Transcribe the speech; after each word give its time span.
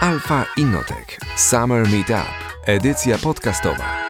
Alfa 0.00 0.46
Innotech 0.56 1.18
Summer 1.36 1.88
Meetup, 1.88 2.64
edycja 2.64 3.18
podcastowa. 3.18 4.08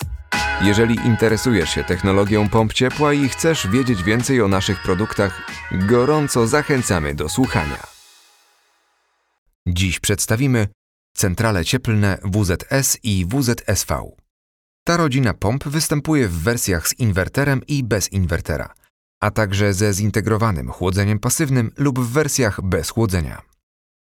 Jeżeli 0.62 0.94
interesujesz 0.94 1.70
się 1.70 1.84
technologią 1.84 2.48
pomp 2.48 2.72
ciepła 2.72 3.12
i 3.12 3.28
chcesz 3.28 3.68
wiedzieć 3.68 4.02
więcej 4.02 4.42
o 4.42 4.48
naszych 4.48 4.82
produktach, 4.82 5.42
gorąco 5.72 6.46
zachęcamy 6.46 7.14
do 7.14 7.28
słuchania. 7.28 7.86
Dziś 9.66 10.00
przedstawimy 10.00 10.68
centrale 11.14 11.64
cieplne 11.64 12.18
WZS 12.24 12.98
i 13.02 13.26
WZSV. 13.26 14.10
Ta 14.84 14.96
rodzina 14.96 15.34
pomp 15.34 15.64
występuje 15.64 16.28
w 16.28 16.42
wersjach 16.42 16.88
z 16.88 16.98
inwerterem 16.98 17.66
i 17.66 17.84
bez 17.84 18.12
inwertera, 18.12 18.74
a 19.20 19.30
także 19.30 19.74
ze 19.74 19.92
zintegrowanym 19.92 20.70
chłodzeniem 20.70 21.18
pasywnym 21.18 21.70
lub 21.76 22.00
w 22.00 22.12
wersjach 22.12 22.60
bez 22.62 22.90
chłodzenia. 22.90 23.55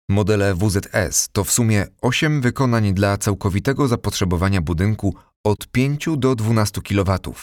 Modele 0.10 0.56
WZS 0.56 1.30
to 1.32 1.44
w 1.44 1.52
sumie 1.52 1.88
8 2.02 2.42
wykonań 2.42 2.94
dla 2.94 3.18
całkowitego 3.18 3.88
zapotrzebowania 3.88 4.62
budynku 4.62 5.16
od 5.44 5.68
5 5.68 6.06
do 6.18 6.36
12 6.36 6.82
kW, 6.82 7.34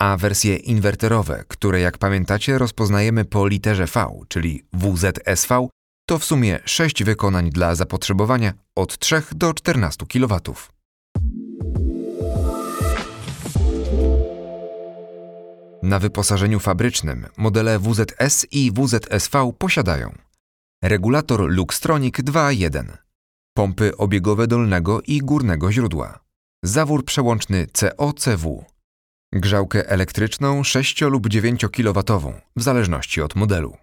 a 0.00 0.16
wersje 0.16 0.56
inwerterowe, 0.56 1.44
które 1.48 1.80
jak 1.80 1.98
pamiętacie 1.98 2.58
rozpoznajemy 2.58 3.24
po 3.24 3.46
literze 3.46 3.86
V, 3.86 4.06
czyli 4.28 4.62
WZSV, 4.72 5.68
to 6.08 6.18
w 6.18 6.24
sumie 6.24 6.58
6 6.64 7.04
wykonań 7.04 7.50
dla 7.50 7.74
zapotrzebowania 7.74 8.52
od 8.76 8.98
3 8.98 9.22
do 9.32 9.54
14 9.54 10.06
kW. 10.06 10.40
Na 15.82 15.98
wyposażeniu 15.98 16.60
fabrycznym 16.60 17.26
modele 17.36 17.78
WZS 17.78 18.46
i 18.50 18.72
WZSV 18.72 19.52
posiadają 19.58 20.25
regulator 20.82 21.50
Luxtronic 21.50 22.14
2.1, 22.16 22.96
pompy 23.56 23.96
obiegowe 23.96 24.46
dolnego 24.46 25.00
i 25.02 25.18
górnego 25.18 25.72
źródła, 25.72 26.18
zawór 26.64 27.04
przełączny 27.04 27.66
COCW, 27.72 28.64
grzałkę 29.32 29.88
elektryczną 29.88 30.64
6 30.64 31.00
lub 31.00 31.28
9 31.28 31.64
kW 31.72 32.32
w 32.56 32.62
zależności 32.62 33.22
od 33.22 33.36
modelu, 33.36 33.76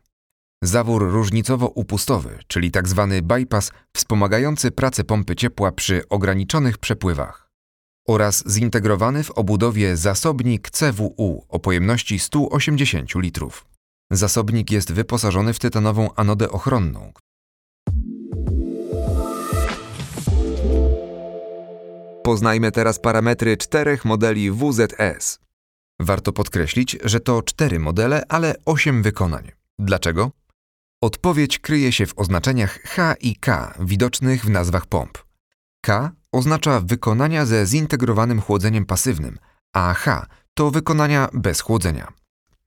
zawór 0.63 1.11
różnicowo-upustowy, 1.11 2.29
czyli 2.47 2.71
tzw. 2.71 3.07
Tak 3.11 3.23
bypass 3.23 3.71
wspomagający 3.95 4.71
pracę 4.71 5.03
pompy 5.03 5.35
ciepła 5.35 5.71
przy 5.71 6.09
ograniczonych 6.09 6.77
przepływach 6.77 7.49
oraz 8.07 8.43
zintegrowany 8.49 9.23
w 9.23 9.31
obudowie 9.31 9.97
zasobnik 9.97 10.69
CWU 10.69 11.45
o 11.49 11.59
pojemności 11.59 12.19
180 12.19 13.15
litrów. 13.15 13.72
Zasobnik 14.13 14.71
jest 14.71 14.93
wyposażony 14.93 15.53
w 15.53 15.59
tytanową 15.59 16.13
anodę 16.15 16.49
ochronną. 16.49 17.13
Poznajmy 22.23 22.71
teraz 22.71 22.99
parametry 22.99 23.57
czterech 23.57 24.05
modeli 24.05 24.51
WZS. 24.51 25.39
Warto 25.99 26.33
podkreślić, 26.33 26.97
że 27.03 27.19
to 27.19 27.41
cztery 27.41 27.79
modele, 27.79 28.23
ale 28.29 28.55
osiem 28.65 29.03
wykonań. 29.03 29.51
Dlaczego? 29.79 30.31
Odpowiedź 31.01 31.59
kryje 31.59 31.91
się 31.91 32.05
w 32.05 32.19
oznaczeniach 32.19 32.79
H 32.81 33.15
i 33.21 33.35
K 33.35 33.73
widocznych 33.79 34.45
w 34.45 34.49
nazwach 34.49 34.85
pomp. 34.85 35.17
K 35.81 36.11
oznacza 36.31 36.79
wykonania 36.79 37.45
ze 37.45 37.65
zintegrowanym 37.65 38.41
chłodzeniem 38.41 38.85
pasywnym, 38.85 39.39
a 39.73 39.93
H 39.93 40.25
to 40.53 40.71
wykonania 40.71 41.29
bez 41.33 41.61
chłodzenia. 41.61 42.22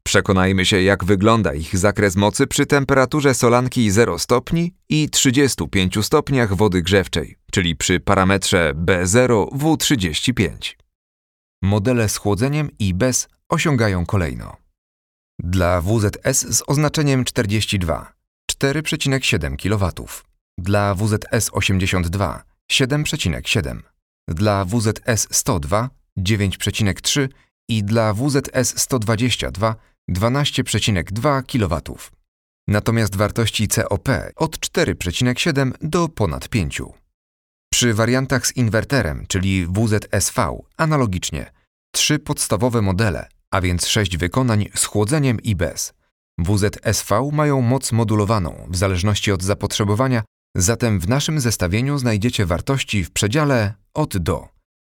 Przekonajmy 0.07 0.65
się, 0.65 0.83
jak 0.83 1.05
wygląda 1.05 1.55
ich 1.55 1.79
zakres 1.79 2.17
mocy 2.17 2.47
przy 2.47 2.67
temperaturze 2.67 3.35
solanki 3.35 3.91
0 3.91 4.19
stopni 4.19 4.75
i 4.89 5.11
35 5.11 5.99
stopniach 6.03 6.55
wody 6.55 6.83
grzewczej, 6.83 7.37
czyli 7.53 7.77
przy 7.77 8.01
parametrze 8.01 8.73
B0W35. 8.75 10.75
Modele 11.63 12.09
z 12.09 12.17
chłodzeniem 12.17 12.71
i 12.79 12.95
bez 12.95 13.29
osiągają 13.49 14.07
kolejno. 14.07 14.57
Dla 15.39 15.81
WZS 15.81 16.57
z 16.57 16.63
oznaczeniem 16.67 17.25
42 17.25 18.13
4,7 18.53 19.57
kW, 19.57 20.07
dla 20.59 20.95
WZS 20.95 21.51
82 21.53 22.43
7,7, 22.73 23.81
dla 24.29 24.65
WZS 24.65 25.29
102 25.31 25.91
9,3 26.19 27.29
i 27.69 27.85
dla 27.85 28.15
WZS 28.15 28.79
122 28.81 29.77
12,2 30.11 31.43
kW. 31.43 31.99
Natomiast 32.69 33.17
wartości 33.17 33.69
COP 33.69 34.09
od 34.37 34.59
4,7 34.59 35.73
do 35.81 36.09
ponad 36.09 36.49
5. 36.49 36.83
Przy 37.73 37.95
wariantach 37.95 38.47
z 38.47 38.57
inwerterem, 38.57 39.25
czyli 39.29 39.67
WZSV, 39.67 40.63
analogicznie 40.77 41.53
trzy 41.95 42.19
podstawowe 42.19 42.83
modele, 42.83 43.29
a 43.51 43.61
więc 43.61 43.87
sześć 43.87 44.17
wykonań 44.17 44.69
z 44.75 44.85
chłodzeniem 44.85 45.41
i 45.41 45.57
bez. 45.57 45.93
WZSV 46.39 47.31
mają 47.33 47.61
moc 47.61 47.93
modulowaną 47.93 48.67
w 48.69 48.77
zależności 48.77 49.33
od 49.33 49.43
zapotrzebowania, 49.43 50.23
zatem 50.57 51.01
w 51.01 51.09
naszym 51.09 51.41
zestawieniu 51.41 51.99
znajdziecie 51.99 52.47
wartości 52.47 53.05
w 53.05 53.11
przedziale 53.11 53.75
od 53.95 54.17
do. 54.17 54.56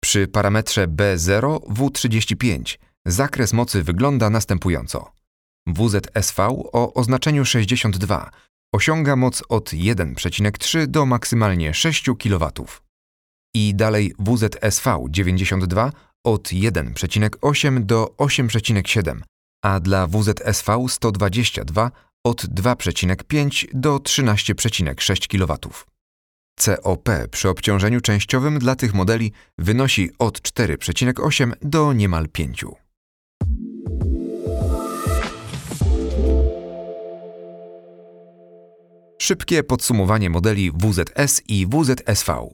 Przy 0.07 0.29
parametrze 0.29 0.89
B0 0.89 1.59
W35 1.61 2.79
Zakres 3.07 3.53
mocy 3.53 3.83
wygląda 3.83 4.31
następująco. 4.31 5.13
WZSV 5.67 6.43
o 6.73 6.95
oznaczeniu 6.95 7.45
62 7.45 8.31
osiąga 8.75 9.17
moc 9.17 9.43
od 9.49 9.71
1,3 9.71 10.87
do 10.87 11.07
maksymalnie 11.07 11.75
6 11.75 12.05
kW. 12.19 12.51
I 13.55 13.75
dalej 13.75 14.15
WZSV 14.19 15.07
92 15.09 15.93
od 16.25 16.49
1,8 16.49 17.85
do 17.85 18.15
8,7, 18.19 19.21
a 19.65 19.81
dla 19.81 20.07
WZSV 20.07 20.89
122 20.89 21.91
od 22.25 22.45
2,5 22.45 23.67
do 23.75 23.97
13,6 23.97 25.29
kW. 25.29 25.69
COP 26.61 27.09
przy 27.31 27.49
obciążeniu 27.49 28.01
częściowym 28.01 28.59
dla 28.59 28.77
tych 28.77 28.95
modeli 28.95 29.33
wynosi 29.59 30.11
od 30.19 30.41
4,8 30.41 31.53
do 31.63 31.93
niemal 31.93 32.29
5. 32.29 32.65
Szybkie 39.19 39.63
podsumowanie 39.63 40.31
modeli 40.31 40.73
WZS 40.73 41.43
i 41.49 41.67
WZSV. 41.67 42.49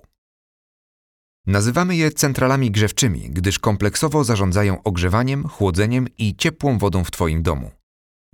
Nazywamy 1.46 1.96
je 1.96 2.10
centralami 2.10 2.70
grzewczymi, 2.70 3.30
gdyż 3.30 3.58
kompleksowo 3.58 4.24
zarządzają 4.24 4.82
ogrzewaniem, 4.82 5.48
chłodzeniem 5.48 6.08
i 6.18 6.36
ciepłą 6.36 6.78
wodą 6.78 7.04
w 7.04 7.10
Twoim 7.10 7.42
domu. 7.42 7.81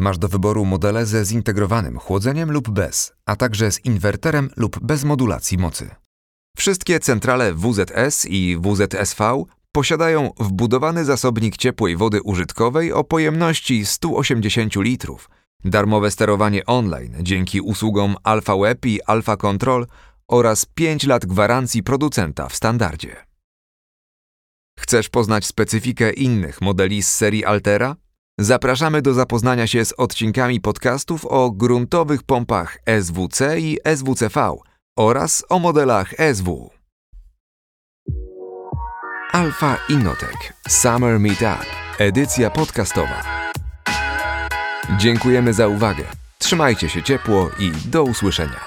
Masz 0.01 0.19
do 0.19 0.29
wyboru 0.29 0.65
modele 0.65 1.07
ze 1.07 1.25
zintegrowanym 1.25 1.99
chłodzeniem 1.99 2.53
lub 2.53 2.71
bez, 2.71 3.13
a 3.27 3.37
także 3.37 3.73
z 3.73 3.85
inwerterem 3.85 4.51
lub 4.57 4.79
bez 4.83 5.05
modulacji 5.05 5.59
mocy. 5.59 5.91
Wszystkie 6.57 7.01
centrale 7.01 7.55
WZS 7.55 8.27
i 8.27 8.59
WZSV 8.61 9.45
posiadają 9.73 10.31
wbudowany 10.41 11.05
zasobnik 11.05 11.57
ciepłej 11.57 11.97
wody 11.97 12.23
użytkowej 12.23 12.93
o 12.93 13.05
pojemności 13.05 13.87
180 13.87 14.77
litrów, 14.77 15.31
darmowe 15.65 16.11
sterowanie 16.11 16.67
online 16.67 17.15
dzięki 17.21 17.61
usługom 17.61 18.17
Alpha 18.23 18.57
Web 18.57 18.87
i 18.87 19.03
Alpha 19.03 19.37
Control 19.37 19.87
oraz 20.29 20.65
5 20.65 21.07
lat 21.07 21.27
gwarancji 21.27 21.83
producenta 21.83 22.49
w 22.49 22.55
standardzie. 22.55 23.17
Chcesz 24.79 25.09
poznać 25.09 25.47
specyfikę 25.47 26.13
innych 26.13 26.61
modeli 26.61 27.03
z 27.03 27.13
serii 27.13 27.45
Altera? 27.45 27.97
Zapraszamy 28.41 29.03
do 29.03 29.15
zapoznania 29.15 29.67
się 29.67 29.85
z 29.85 29.93
odcinkami 29.93 30.61
podcastów 30.61 31.27
o 31.27 31.51
gruntowych 31.51 32.23
pompach 32.23 32.79
SWC 33.03 33.61
i 33.61 33.79
SWCV 33.97 34.57
oraz 34.99 35.45
o 35.49 35.59
modelach 35.59 36.15
SW. 36.35 36.71
Alpha 39.33 39.79
Innotech 39.89 40.53
Summer 40.69 41.21
Meetup, 41.21 41.67
edycja 41.99 42.51
podcastowa. 42.51 43.23
Dziękujemy 44.99 45.53
za 45.53 45.69
uwagę. 45.69 46.05
Trzymajcie 46.39 46.89
się 46.89 47.03
ciepło 47.03 47.51
i 47.59 47.73
do 47.91 48.03
usłyszenia. 48.03 48.61